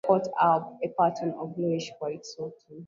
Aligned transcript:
The 0.03 0.07
tailor 0.17 0.21
caught 0.31 0.33
up 0.39 0.79
a 0.83 0.87
pattern 0.99 1.33
of 1.37 1.55
bluish 1.55 1.91
white 1.99 2.25
satin. 2.25 2.49